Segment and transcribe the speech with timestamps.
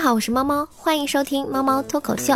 [0.00, 2.34] 家好，我是猫猫，欢迎收听猫猫脱口秀。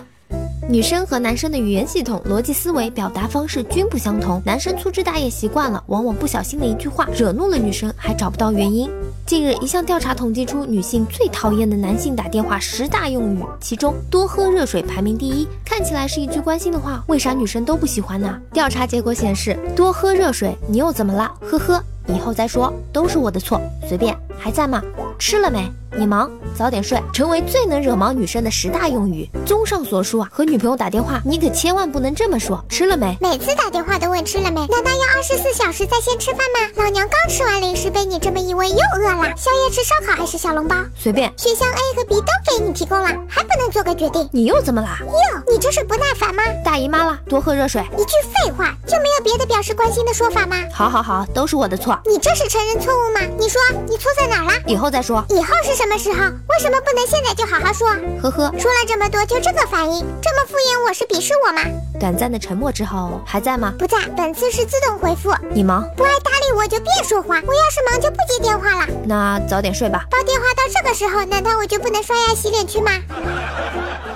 [0.68, 4.42] 女生和男生的语言系统、逻辑思维、表达方式均不相同。
[4.44, 8.90] 男生粗枝大叶习惯了，往往不小心的一句话惹怒了女生，还找不到原因。
[9.24, 15.48] 近日，一项调查统计出女性最讨厌的男性打电话十大用语，其中多喝热水排名第一。
[15.64, 18.38] 看起来是一句关心的话，为啥女生都不喜欢呢？
[18.52, 21.32] 调查结果显示，多喝热水，你又怎么了？
[21.40, 23.58] 呵呵，以后再说，都是我的错，
[23.88, 24.14] 随便。
[24.36, 24.82] 还在吗？
[25.18, 25.66] 吃了没？
[25.96, 27.00] 你忙，早点睡。
[27.12, 29.28] 成为最能惹毛女生的十大用语。
[29.46, 32.62] 综上所述啊，和女朋友打电话，你可千万不能这么说。
[32.68, 33.16] 吃了没？
[33.20, 34.66] 每次打电话都问吃了没？
[34.66, 36.82] 难道要二十四小时在线吃饭吗？
[36.82, 39.32] 老娘刚吃完零食，被你这么一问又饿了。
[39.36, 40.76] 宵夜吃烧烤还是小笼包？
[40.96, 41.32] 随便。
[41.36, 44.28] 选项 A 和 B 都给你提供了，还不能做个决定？
[44.32, 44.98] 你又怎么啦？
[45.00, 46.42] 哟，你这是不耐烦吗？
[46.64, 47.80] 大姨妈了，多喝热水。
[47.96, 50.56] 一句废话就没有别的表示关心的说法吗？
[50.72, 51.96] 好好好，都是我的错。
[52.04, 53.20] 你这是承认错误吗？
[53.38, 54.52] 你说你错在哪了？
[54.66, 55.24] 以后再说。
[55.28, 56.18] 以后是什么时候？
[56.18, 57.88] 为什么不能现在就好好说？
[58.22, 61.62] 呵呵，说了这么多就这个反应，这么敷衍我是鄙视我吗？
[61.98, 63.72] 短暂的沉默之后，还在吗？
[63.78, 65.34] 不在，本次是自动回复。
[65.50, 67.40] 你忙，不爱搭理我就别说话。
[67.46, 68.86] 我要是忙就不接电话了。
[69.04, 70.06] 那早点睡吧。
[70.10, 72.90] 煲电话到这个时候，难道我就不能刷牙洗脸去吗？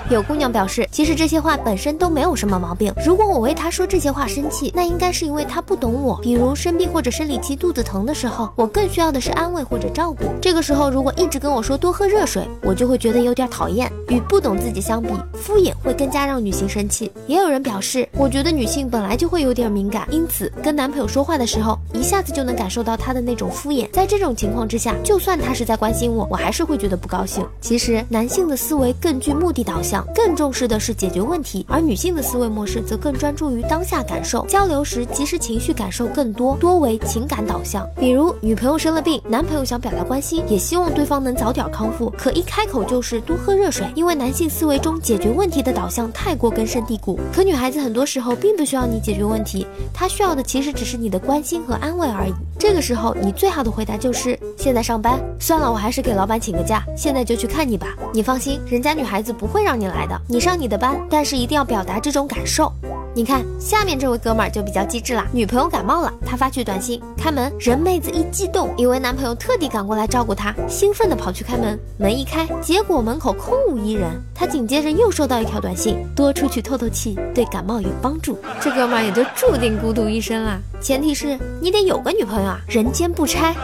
[0.09, 2.91] 有姑娘表示，其实这些话本身都没有什么毛病。
[3.05, 6.19] 如果我为她说这些话生气，那应该是因为她不懂我。
[6.23, 10.23] 比如生病或者生理期肚子疼的时候，我更需要的是安慰或者照顾。
[10.41, 13.91] 这个时候如果一直跟我说多喝热水，我就会觉得有点讨厌。
[14.07, 17.11] 与不懂自己相比，敷衍会更加让女性生气。
[17.27, 23.87] 也有人表示，我觉得女性本来就会有点敏感，因此跟男朋友说话的时候，一下子就能感受到他的那种敷衍。
[23.91, 27.45] 在这种情况之下，就算他是在关心我，我还是会觉得不高兴。
[27.61, 29.98] 其实男性的思维更具目的导向。
[30.13, 34.45] 更重视的是解决问题，而女性的思维模式则更专注于当下感受。
[34.47, 37.87] 交流时，即时情绪感受更多，多为情感导向。
[37.95, 43.87] 比如，女朋友生了病，男朋友想表达关心，也希望对方能早点康复，可一开口就是多喝热水。
[43.95, 47.19] 因为男性思维中解决问题的导向太过根深蒂固。
[47.33, 52.33] 可女孩子很多时候并不需要你解决问题，她需要的其实只是你的关心和安慰而已。
[52.57, 57.95] 这个时候，你最好的回答就是现在上班，算了，我还是给老板请个假，现在就去看你吧。
[58.13, 62.71] 你放心，人家女孩子不会让你来的，你上你的班，但是一定要表达这种感受。
[63.15, 80.59] 你看下面这位哥们儿就比较机智啦，女朋友感冒了，他发去短信开门，人妹子一激动，以为男朋友特地赶过来照顾她，兴奋的跑去开门，门一开，结果门口空无一人，他紧接着又收到一条短信，多出去透透气，对感冒有帮助，这哥们儿也就注定孤独一生啦。
[80.79, 83.55] 前提是你得有个女朋友啊，人间不拆。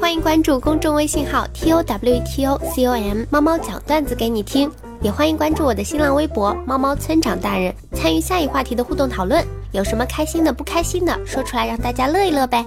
[0.00, 4.68] 欢迎关注公众微信号 t o w t o c o m，猫猫讲段子给你听。
[5.02, 9.44] 也欢迎关注我的新浪微博“猫猫村长大人”，参与下一话题的互动讨论。
[9.72, 12.64] 有什么开心的、不开心的，说出来让大家乐一乐呗。